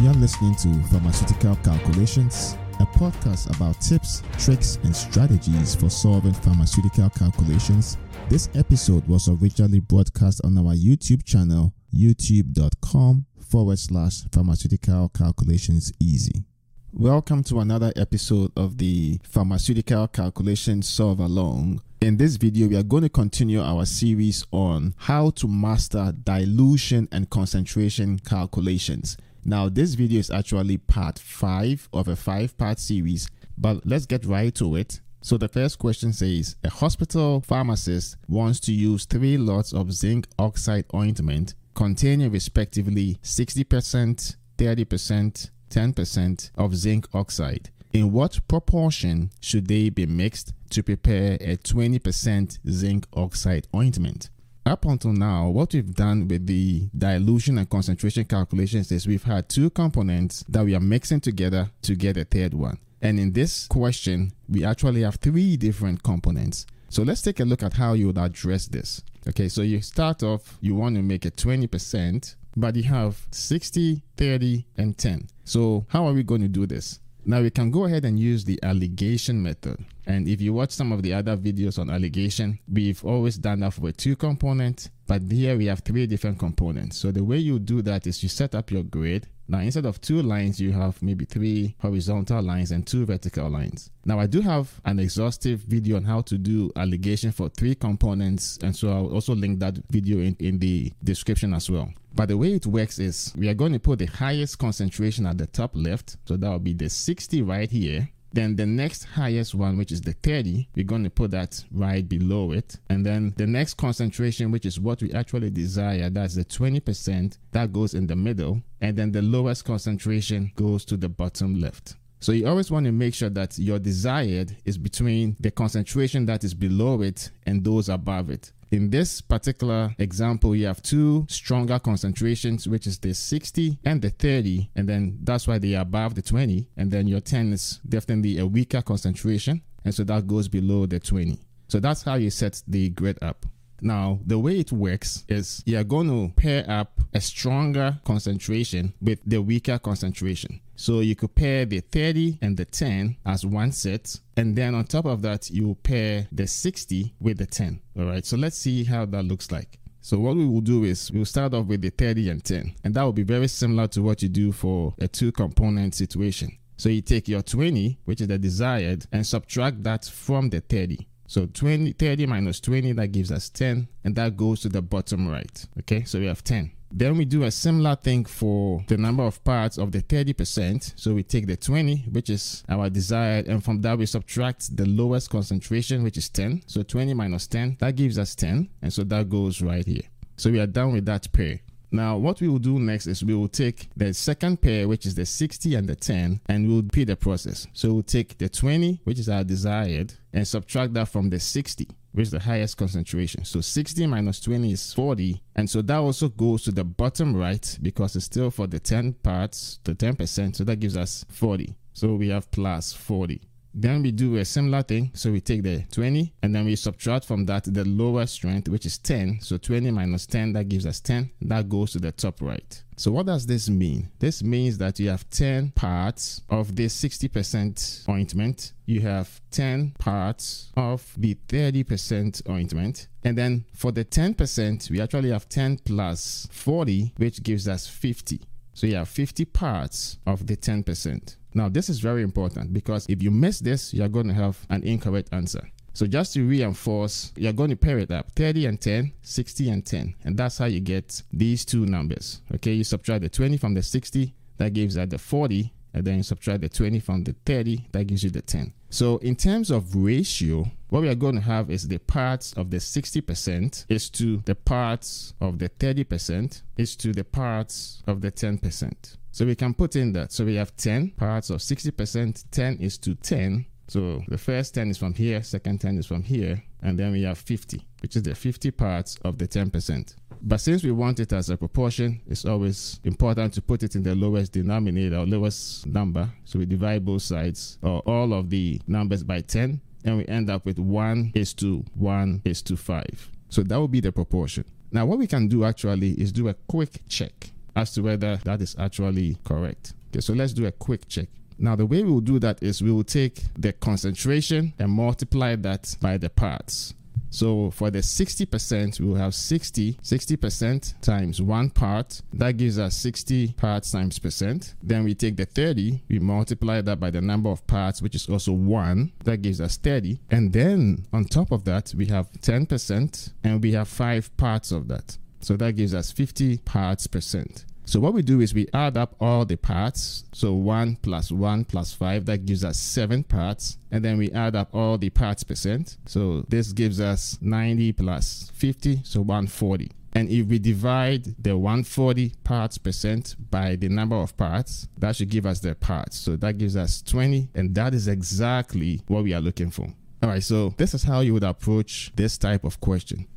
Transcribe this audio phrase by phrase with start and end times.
[0.00, 7.10] You're listening to Pharmaceutical Calculations, a podcast about tips, tricks, and strategies for solving pharmaceutical
[7.10, 7.98] calculations.
[8.28, 16.44] This episode was originally broadcast on our YouTube channel, youtube.com forward slash pharmaceutical calculations easy.
[16.92, 21.82] Welcome to another episode of the Pharmaceutical Calculation Solve Along.
[22.00, 27.08] In this video, we are going to continue our series on how to master dilution
[27.10, 29.16] and concentration calculations.
[29.44, 34.54] Now, this video is actually part 5 of a 5-part series, but let's get right
[34.56, 35.00] to it.
[35.20, 40.26] So the first question says, a hospital pharmacist wants to use 3 lots of zinc
[40.38, 47.70] oxide ointment containing respectively 60%, 30%, 10% of zinc oxide.
[47.92, 54.30] In what proportion should they be mixed to prepare a 20% zinc oxide ointment?
[54.68, 59.48] Up until now, what we've done with the dilution and concentration calculations is we've had
[59.48, 62.76] two components that we are mixing together to get a third one.
[63.00, 66.66] And in this question, we actually have three different components.
[66.90, 69.02] So let's take a look at how you would address this.
[69.26, 74.02] Okay, so you start off, you want to make it 20%, but you have 60,
[74.18, 75.28] 30, and 10.
[75.44, 77.00] So how are we going to do this?
[77.28, 79.84] Now we can go ahead and use the alligation method.
[80.06, 83.78] And if you watch some of the other videos on alligation, we've always done that
[83.78, 86.98] with two components, but here we have three different components.
[86.98, 89.26] So the way you do that is you set up your grid.
[89.48, 93.90] Now instead of two lines, you have maybe three horizontal lines and two vertical lines.
[94.04, 98.58] Now I do have an exhaustive video on how to do alligation for three components.
[98.62, 101.90] And so I'll also link that video in, in the description as well.
[102.14, 105.38] But the way it works is we are going to put the highest concentration at
[105.38, 106.18] the top left.
[106.26, 108.10] So that will be the 60 right here.
[108.32, 112.06] Then the next highest one, which is the 30, we're going to put that right
[112.06, 112.76] below it.
[112.90, 117.72] And then the next concentration, which is what we actually desire, that's the 20%, that
[117.72, 118.62] goes in the middle.
[118.80, 121.96] And then the lowest concentration goes to the bottom left.
[122.20, 126.42] So you always want to make sure that your desired is between the concentration that
[126.42, 128.52] is below it and those above it.
[128.70, 134.10] In this particular example, you have two stronger concentrations, which is the 60 and the
[134.10, 136.68] 30, and then that's why they are above the 20.
[136.76, 141.00] And then your 10 is definitely a weaker concentration, and so that goes below the
[141.00, 141.38] 20.
[141.68, 143.46] So that's how you set the grid up.
[143.80, 149.20] Now, the way it works is you're going to pair up a stronger concentration with
[149.24, 150.60] the weaker concentration.
[150.78, 154.20] So you could pair the 30 and the 10 as one set.
[154.36, 157.80] And then on top of that, you pair the 60 with the 10.
[157.98, 158.24] All right.
[158.24, 159.80] So let's see how that looks like.
[160.02, 162.76] So what we will do is we'll start off with the 30 and 10.
[162.84, 166.56] And that will be very similar to what you do for a two component situation.
[166.76, 171.08] So you take your 20, which is the desired, and subtract that from the 30.
[171.26, 175.26] So 20, 30 minus 20, that gives us 10, and that goes to the bottom
[175.26, 175.66] right.
[175.80, 176.70] Okay, so we have 10.
[176.90, 180.94] Then we do a similar thing for the number of parts of the 30%.
[180.96, 184.86] So we take the 20, which is our desired, and from that we subtract the
[184.86, 186.62] lowest concentration, which is 10.
[186.66, 188.68] So 20 minus 10, that gives us 10.
[188.82, 190.02] And so that goes right here.
[190.36, 191.60] So we are done with that pair.
[191.90, 195.14] Now, what we will do next is we will take the second pair, which is
[195.14, 197.66] the 60 and the 10, and we'll repeat the process.
[197.72, 201.88] So we'll take the 20, which is our desired, and subtract that from the 60,
[202.20, 203.44] is the highest concentration.
[203.44, 207.78] So 60 minus 20 is 40, and so that also goes to the bottom right
[207.82, 211.76] because it's still for the 10 parts, the 10%, so that gives us 40.
[211.92, 213.47] So we have plus 40.
[213.80, 215.12] Then we do a similar thing.
[215.14, 218.84] So we take the 20 and then we subtract from that the lower strength, which
[218.84, 219.38] is 10.
[219.40, 221.30] So 20 minus 10, that gives us 10.
[221.42, 222.82] That goes to the top right.
[222.96, 224.10] So what does this mean?
[224.18, 228.72] This means that you have 10 parts of this 60% ointment.
[228.86, 233.06] You have 10 parts of the 30% ointment.
[233.22, 238.40] And then for the 10%, we actually have 10 plus 40, which gives us 50.
[238.74, 241.36] So you have 50 parts of the 10%.
[241.54, 244.82] Now, this is very important because if you miss this, you're going to have an
[244.82, 245.68] incorrect answer.
[245.94, 249.84] So just to reinforce, you're going to pair it up 30 and 10, 60 and
[249.84, 250.14] 10.
[250.24, 252.40] And that's how you get these two numbers.
[252.54, 255.72] Okay, you subtract the 20 from the 60, that gives us the 40.
[255.94, 258.72] And then you subtract the 20 from the 30, that gives you the 10.
[258.90, 262.70] So in terms of ratio, what we are going to have is the parts of
[262.70, 268.30] the 60% is to the parts of the 30% is to the parts of the
[268.30, 269.16] 10%.
[269.30, 270.32] So we can put in that.
[270.32, 272.44] So we have 10 parts of 60%.
[272.50, 273.66] 10 is to 10.
[273.88, 277.22] So the first 10 is from here, second 10 is from here, and then we
[277.22, 280.14] have 50, which is the 50 parts of the 10%.
[280.42, 284.02] But since we want it as a proportion, it's always important to put it in
[284.02, 286.30] the lowest denominator or lowest number.
[286.44, 290.50] So we divide both sides or all of the numbers by 10, and we end
[290.50, 293.30] up with 1 is to 1 is to 5.
[293.48, 294.66] So that will be the proportion.
[294.92, 298.60] Now, what we can do actually is do a quick check as to whether that
[298.60, 299.94] is actually correct.
[300.10, 301.28] Okay, so let's do a quick check.
[301.58, 305.96] Now, the way we'll do that is we will take the concentration and multiply that
[306.00, 306.94] by the parts.
[307.30, 312.22] So for the 60%, we will have 60, 60% times one part.
[312.32, 314.74] That gives us 60 parts times percent.
[314.82, 318.28] Then we take the 30, we multiply that by the number of parts, which is
[318.28, 319.12] also one.
[319.24, 320.20] That gives us 30.
[320.30, 324.88] And then on top of that, we have 10% and we have five parts of
[324.88, 325.18] that.
[325.40, 327.64] So that gives us 50 parts percent.
[327.88, 330.24] So what we do is we add up all the parts.
[330.32, 333.78] So 1 plus 1 plus 5, that gives us 7 parts.
[333.90, 335.96] And then we add up all the parts percent.
[336.04, 339.90] So this gives us 90 plus 50, so 140.
[340.12, 345.30] And if we divide the 140 parts percent by the number of parts, that should
[345.30, 346.18] give us the parts.
[346.18, 349.94] So that gives us 20, and that is exactly what we are looking for.
[350.22, 353.28] All right, so this is how you would approach this type of question.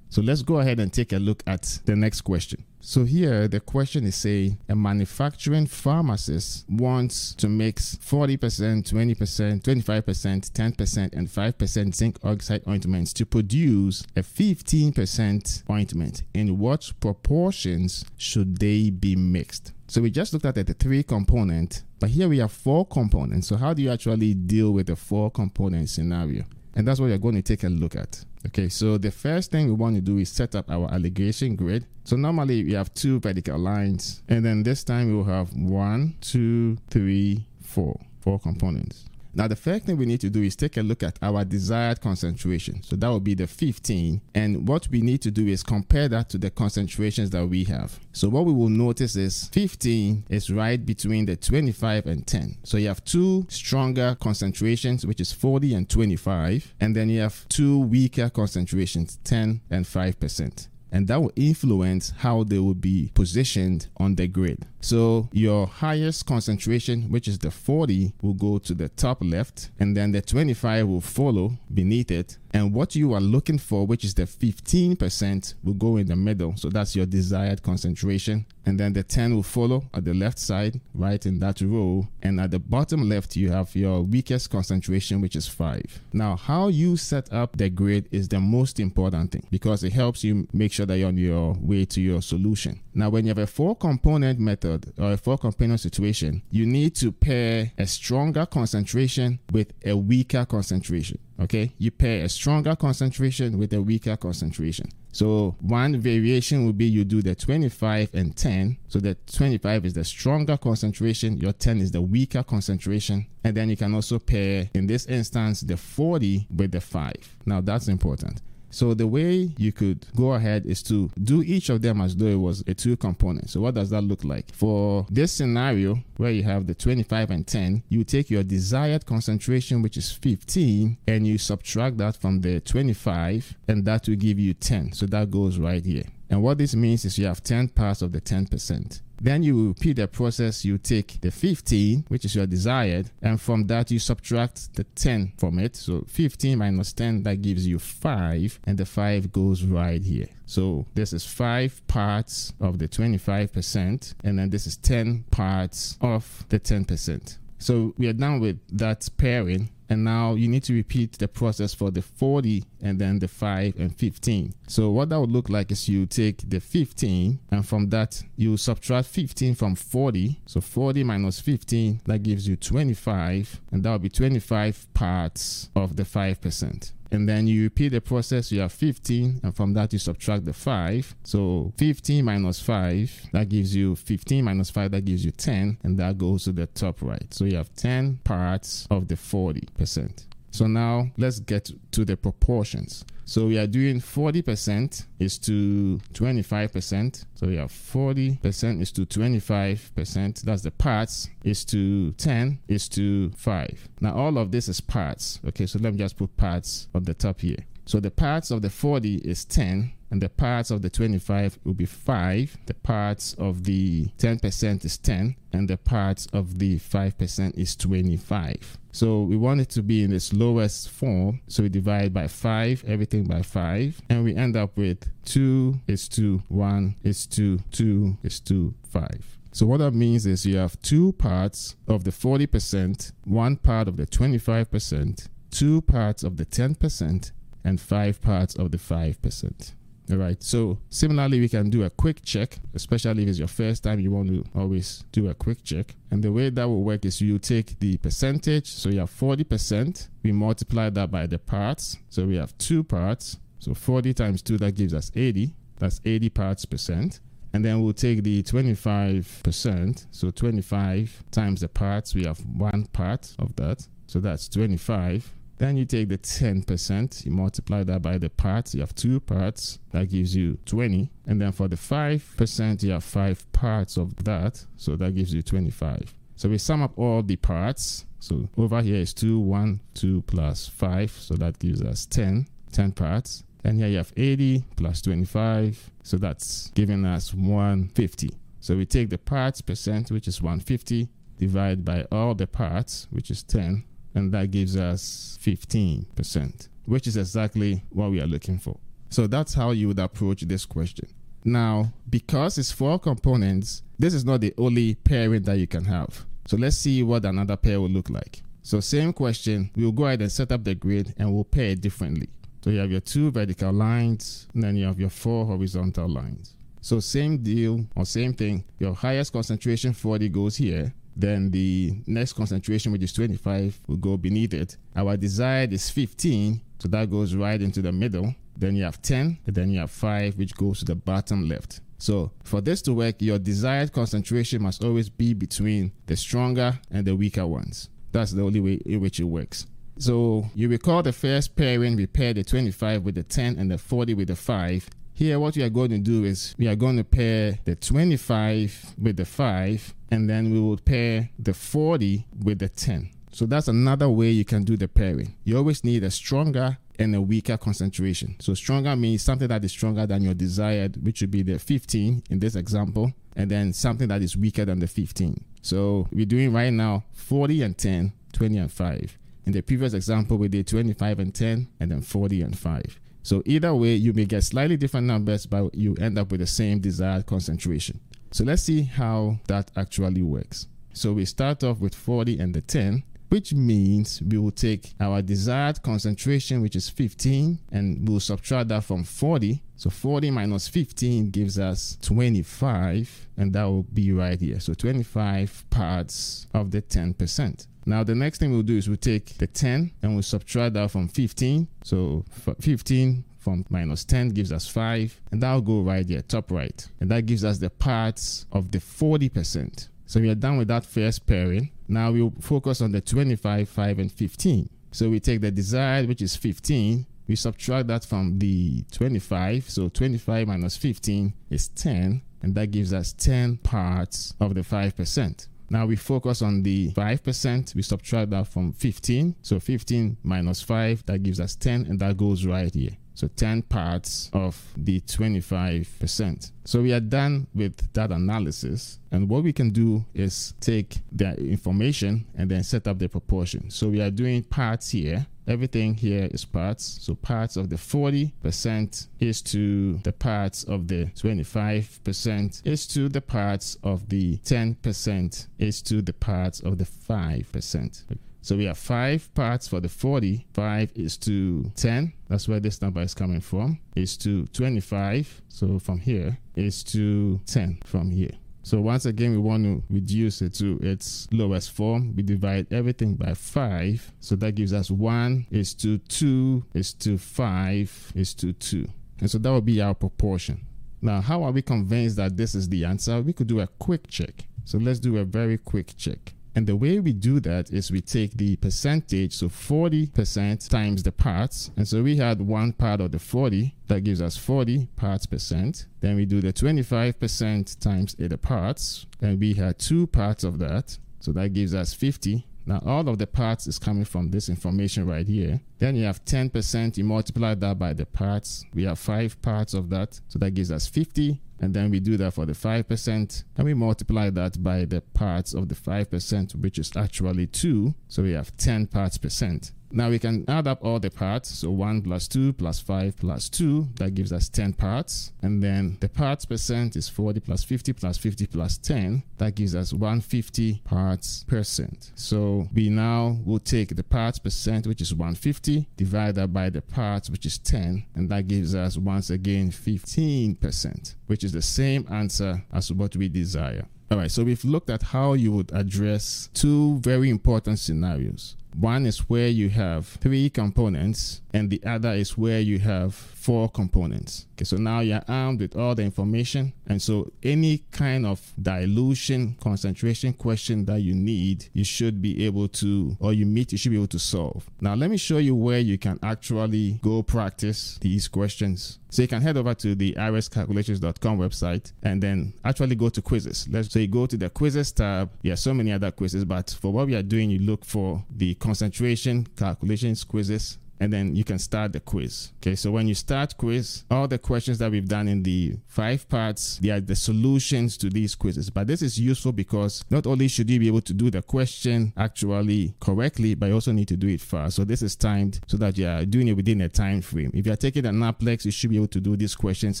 [0.12, 2.66] So let's go ahead and take a look at the next question.
[2.80, 10.50] So here the question is saying a manufacturing pharmacist wants to mix 40%, 20%, 25%,
[10.50, 16.24] 10% and 5% zinc oxide ointments to produce a 15% ointment.
[16.34, 19.72] In what proportions should they be mixed?
[19.86, 23.48] So we just looked at the three component, but here we have four components.
[23.48, 26.44] So how do you actually deal with the four component scenario?
[26.74, 28.24] And that's what we're going to take a look at.
[28.46, 31.86] Okay, so the first thing we want to do is set up our alligation grid.
[32.04, 36.14] So normally we have two vertical lines, and then this time we will have one,
[36.20, 39.04] two, three, four, four components.
[39.34, 42.00] Now, the first thing we need to do is take a look at our desired
[42.00, 42.82] concentration.
[42.82, 44.20] So that will be the 15.
[44.34, 47.98] And what we need to do is compare that to the concentrations that we have.
[48.12, 52.58] So what we will notice is 15 is right between the 25 and 10.
[52.62, 56.74] So you have two stronger concentrations, which is 40 and 25.
[56.80, 62.44] And then you have two weaker concentrations, 10 and 5% and that will influence how
[62.44, 64.66] they will be positioned on the grid.
[64.80, 69.96] So your highest concentration, which is the 40, will go to the top left, and
[69.96, 74.14] then the 25 will follow beneath it, and what you are looking for, which is
[74.14, 76.54] the 15%, will go in the middle.
[76.56, 78.44] So that's your desired concentration.
[78.64, 82.08] And then the 10 will follow at the left side, right in that row.
[82.22, 86.00] And at the bottom left, you have your weakest concentration, which is 5.
[86.12, 90.22] Now, how you set up the grid is the most important thing because it helps
[90.22, 92.80] you make sure that you're on your way to your solution.
[92.94, 96.94] Now, when you have a four component method or a four component situation, you need
[96.96, 101.18] to pair a stronger concentration with a weaker concentration.
[101.40, 104.88] Okay, you pair a stronger concentration with a weaker concentration.
[105.12, 108.78] So one variation would be you do the 25 and 10.
[108.88, 113.26] So the 25 is the stronger concentration, your 10 is the weaker concentration.
[113.44, 117.12] And then you can also pair, in this instance, the 40 with the 5.
[117.46, 118.40] Now that's important.
[118.72, 122.26] So the way you could go ahead is to do each of them as though
[122.26, 123.50] it was a two component.
[123.50, 124.52] So what does that look like?
[124.54, 129.82] For this scenario where you have the 25 and 10, you take your desired concentration,
[129.82, 134.54] which is 15, and you subtract that from the 25, and that will give you
[134.54, 134.92] 10.
[134.92, 136.04] So that goes right here.
[136.30, 139.02] And what this means is you have 10 parts of the 10%.
[139.22, 140.64] Then you repeat the process.
[140.64, 145.34] You take the 15, which is your desired, and from that you subtract the 10
[145.38, 145.76] from it.
[145.76, 150.26] So 15 minus 10, that gives you 5, and the 5 goes right here.
[150.46, 156.44] So this is 5 parts of the 25%, and then this is 10 parts of
[156.48, 157.38] the 10%.
[157.58, 161.74] So we are done with that pairing and now you need to repeat the process
[161.74, 165.70] for the 40 and then the 5 and 15 so what that would look like
[165.70, 171.04] is you take the 15 and from that you subtract 15 from 40 so 40
[171.04, 176.40] minus 15 that gives you 25 and that will be 25 parts of the 5
[176.40, 180.44] percent and then you repeat the process you have 15 and from that you subtract
[180.44, 185.30] the 5 so 15 minus 5 that gives you 15 minus 5 that gives you
[185.30, 187.32] 10 and that goes to the top right.
[187.32, 192.16] So you have 10 parts of the 40 percent so now let's get to the
[192.16, 193.04] proportions.
[193.24, 197.24] So we are doing 40% is to 25%.
[197.34, 200.42] So we have 40% is to 25%.
[200.42, 203.88] That's the parts is to 10 is to 5.
[204.00, 205.40] Now all of this is parts.
[205.48, 207.64] Okay, so let me just put parts on the top here.
[207.86, 211.72] So the parts of the 40 is 10 and the parts of the 25 will
[211.72, 212.58] be 5.
[212.66, 218.78] The parts of the 10% is 10 and the parts of the 5% is 25.
[218.92, 221.40] So we want it to be in its lowest form.
[221.48, 226.08] So we divide by 5, everything by 5, and we end up with 2 is
[226.08, 229.38] 2, 1 is 2, 2 is 2, 5.
[229.52, 233.96] So what that means is you have two parts of the 40%, one part of
[233.96, 237.32] the 25%, two parts of the 10%,
[237.64, 239.72] and five parts of the 5%.
[240.12, 240.42] All right.
[240.42, 243.98] So similarly, we can do a quick check, especially if it's your first time.
[243.98, 245.94] You want to always do a quick check.
[246.10, 248.66] And the way that will work is you take the percentage.
[248.66, 250.08] So you have 40%.
[250.22, 251.96] We multiply that by the parts.
[252.10, 253.38] So we have two parts.
[253.58, 255.54] So 40 times 2, that gives us 80.
[255.78, 257.20] That's 80 parts percent.
[257.54, 260.06] And then we'll take the 25%.
[260.10, 263.88] So 25 times the parts, we have one part of that.
[264.08, 265.32] So that's 25.
[265.62, 269.78] Then you take the 10%, you multiply that by the parts, you have two parts,
[269.92, 271.08] that gives you 20.
[271.28, 275.40] And then for the 5%, you have five parts of that, so that gives you
[275.40, 276.16] 25.
[276.34, 278.06] So we sum up all the parts.
[278.18, 282.90] So over here is 2, 1, 2 plus 5, so that gives us 10, 10
[282.90, 283.44] parts.
[283.62, 288.30] And here you have 80 plus 25, so that's giving us 150.
[288.58, 293.30] So we take the parts percent, which is 150, divide by all the parts, which
[293.30, 298.78] is 10, and that gives us 15%, which is exactly what we are looking for.
[299.10, 301.08] So that's how you would approach this question.
[301.44, 306.24] Now, because it's four components, this is not the only pairing that you can have.
[306.46, 308.42] So let's see what another pair will look like.
[308.62, 311.80] So same question, we'll go ahead and set up the grid and we'll pair it
[311.80, 312.28] differently.
[312.62, 316.54] So you have your two vertical lines, and then you have your four horizontal lines.
[316.80, 322.32] So same deal or same thing, your highest concentration 40 goes here, then the next
[322.34, 324.76] concentration, which is 25, will go beneath it.
[324.96, 328.34] Our desired is 15, so that goes right into the middle.
[328.56, 331.80] Then you have 10, and then you have 5, which goes to the bottom left.
[331.98, 337.06] So for this to work, your desired concentration must always be between the stronger and
[337.06, 337.90] the weaker ones.
[338.10, 339.66] That's the only way in which it works.
[339.98, 343.78] So you recall the first pairing, we paired the 25 with the 10 and the
[343.78, 344.88] 40 with the 5.
[345.22, 348.96] Here, what we are going to do is we are going to pair the 25
[349.00, 353.08] with the 5, and then we will pair the 40 with the 10.
[353.30, 355.36] So that's another way you can do the pairing.
[355.44, 358.34] You always need a stronger and a weaker concentration.
[358.40, 362.24] So stronger means something that is stronger than your desired, which would be the 15
[362.28, 365.44] in this example, and then something that is weaker than the 15.
[365.62, 369.18] So we're doing right now 40 and 10, 20 and 5.
[369.46, 372.98] In the previous example, we did 25 and 10, and then 40 and 5.
[373.22, 376.46] So either way, you may get slightly different numbers, but you end up with the
[376.46, 378.00] same desired concentration.
[378.32, 380.66] So let's see how that actually works.
[380.94, 385.22] So we start off with 40 and the 10, which means we will take our
[385.22, 389.62] desired concentration, which is 15, and we'll subtract that from 40.
[389.76, 394.60] So 40 minus 15 gives us 25, and that will be right here.
[394.60, 397.66] So 25 parts of the 10%.
[397.86, 400.90] Now the next thing we'll do is we'll take the 10 and we'll subtract that
[400.90, 401.68] from 15.
[401.84, 402.24] So
[402.60, 407.10] 15 from minus 10 gives us 5 and that'll go right there top right and
[407.10, 409.88] that gives us the parts of the 40%.
[410.06, 411.70] So we are done with that first pairing.
[411.88, 414.68] Now we'll focus on the 25, 5 and 15.
[414.92, 419.88] So we take the desired which is 15 we subtract that from the 25 so
[419.88, 425.46] 25 minus 15 is 10 and that gives us 10 parts of the 5%.
[425.72, 427.74] Now we focus on the 5%.
[427.74, 429.36] We subtract that from 15.
[429.40, 432.90] So 15 minus 5, that gives us 10, and that goes right here.
[433.14, 436.52] So 10 parts of the 25%.
[436.64, 438.98] So we are done with that analysis.
[439.10, 443.70] And what we can do is take the information and then set up the proportion.
[443.70, 445.26] So we are doing parts here.
[445.46, 446.98] Everything here is parts.
[447.02, 453.20] So parts of the 40% is to the parts of the 25% is to the
[453.20, 458.02] parts of the 10% is to the parts of the 5%.
[458.44, 460.46] So we have five parts for the 40.
[460.52, 462.12] Five is to 10.
[462.28, 463.78] That's where this number is coming from.
[463.94, 465.42] Is to 25.
[465.48, 468.32] So from here is to 10 from here.
[468.64, 472.14] So once again, we want to reduce it to its lowest form.
[472.14, 474.12] We divide everything by 5.
[474.20, 478.88] So that gives us 1 is to 2 is to 5 is to 2.
[479.20, 480.66] And so that will be our proportion.
[481.00, 483.20] Now, how are we convinced that this is the answer?
[483.20, 484.46] We could do a quick check.
[484.64, 486.32] So let's do a very quick check.
[486.54, 491.12] And the way we do that is we take the percentage, so 40% times the
[491.12, 491.70] parts.
[491.76, 495.86] And so we had one part of the 40, that gives us 40 parts percent.
[496.00, 500.98] Then we do the 25% times the parts, and we had two parts of that.
[501.20, 502.46] So that gives us 50.
[502.64, 505.60] Now all of the parts is coming from this information right here.
[505.78, 508.64] Then you have 10%, you multiply that by the parts.
[508.72, 510.20] We have five parts of that.
[510.28, 513.44] So that gives us 50 And then we do that for the 5%.
[513.56, 517.94] And we multiply that by the parts of the 5%, which is actually 2.
[518.08, 519.70] So we have 10 parts percent.
[519.94, 521.50] Now we can add up all the parts.
[521.50, 525.32] So 1 plus 2 plus 5 plus 2, that gives us 10 parts.
[525.42, 529.22] And then the parts percent is 40 plus 50 plus 50 plus 10.
[529.36, 532.12] That gives us 150 parts percent.
[532.14, 536.80] So we now will take the parts percent, which is 150, divide that by the
[536.80, 538.06] parts, which is 10.
[538.14, 543.28] And that gives us once again 15%, which is the same answer as what we
[543.28, 543.86] desire.
[544.10, 548.56] All right, so we've looked at how you would address two very important scenarios.
[548.78, 553.68] One is where you have three components, and the other is where you have four
[553.68, 554.46] components.
[554.56, 559.56] Okay, so now you're armed with all the information, and so any kind of dilution,
[559.60, 563.90] concentration question that you need, you should be able to, or you meet, you should
[563.90, 564.68] be able to solve.
[564.80, 568.98] Now, let me show you where you can actually go practice these questions.
[569.10, 573.68] So you can head over to the rxcalculations.com website and then actually go to quizzes.
[573.70, 575.30] Let's say you go to the quizzes tab.
[575.42, 578.24] There are so many other quizzes, but for what we are doing, you look for
[578.30, 582.52] the concentration calculations quizzes and then you can start the quiz.
[582.58, 586.28] Okay, so when you start quiz, all the questions that we've done in the five
[586.28, 588.70] parts, they are the solutions to these quizzes.
[588.70, 592.12] But this is useful because not only should you be able to do the question
[592.16, 594.76] actually correctly, but you also need to do it fast.
[594.76, 597.50] So this is timed so that you are doing it within a time frame.
[597.52, 600.00] If you are taking an NAPLEX, you should be able to do these questions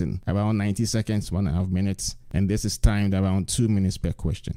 [0.00, 2.14] in around 90 seconds, one and a half minutes.
[2.30, 4.56] And this is timed around two minutes per question.